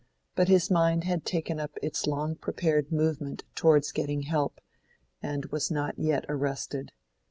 But 0.33 0.47
his 0.47 0.71
mind 0.71 1.03
had 1.03 1.25
taken 1.27 1.59
up 1.59 1.77
its 1.83 2.07
long 2.07 2.33
prepared 2.35 2.91
movement 2.91 3.43
towards 3.53 3.91
getting 3.91 4.23
help, 4.23 4.59
and 5.21 5.45
was 5.51 5.69
not 5.69 5.99
yet 5.99 6.25
arrested. 6.27 6.91